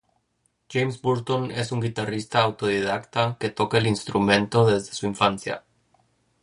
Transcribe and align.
James 0.67 0.99
Burton 0.99 1.51
es 1.51 1.71
un 1.71 1.79
guitarrista 1.79 2.41
autodidacta 2.41 3.37
que 3.39 3.51
toca 3.51 3.77
el 3.77 3.85
instrumento 3.85 4.65
desde 4.65 4.93
su 4.95 5.05
infancia. 5.05 5.63